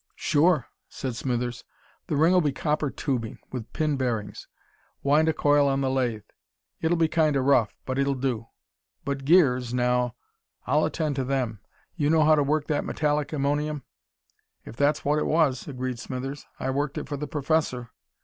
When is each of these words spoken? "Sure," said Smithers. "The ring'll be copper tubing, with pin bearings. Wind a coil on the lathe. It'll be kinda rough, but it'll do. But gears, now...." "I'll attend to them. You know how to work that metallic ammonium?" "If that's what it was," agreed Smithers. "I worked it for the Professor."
"Sure," 0.15 0.65
said 0.89 1.15
Smithers. 1.15 1.63
"The 2.07 2.15
ring'll 2.15 2.41
be 2.41 2.51
copper 2.51 2.89
tubing, 2.89 3.37
with 3.51 3.71
pin 3.71 3.97
bearings. 3.97 4.47
Wind 5.03 5.29
a 5.29 5.31
coil 5.31 5.67
on 5.67 5.81
the 5.81 5.91
lathe. 5.91 6.23
It'll 6.81 6.97
be 6.97 7.07
kinda 7.07 7.39
rough, 7.39 7.75
but 7.85 7.99
it'll 7.99 8.15
do. 8.15 8.47
But 9.05 9.25
gears, 9.25 9.75
now...." 9.75 10.15
"I'll 10.65 10.85
attend 10.85 11.17
to 11.17 11.23
them. 11.23 11.59
You 11.95 12.09
know 12.09 12.23
how 12.23 12.33
to 12.33 12.41
work 12.41 12.65
that 12.65 12.83
metallic 12.83 13.31
ammonium?" 13.31 13.83
"If 14.65 14.75
that's 14.75 15.05
what 15.05 15.19
it 15.19 15.27
was," 15.27 15.67
agreed 15.67 15.99
Smithers. 15.99 16.47
"I 16.59 16.71
worked 16.71 16.97
it 16.97 17.07
for 17.07 17.15
the 17.15 17.27
Professor." 17.27 17.91